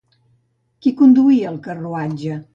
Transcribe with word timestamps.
Qui 0.87 0.93
conduïa 1.03 1.53
el 1.53 1.61
carruatge? 1.69 2.43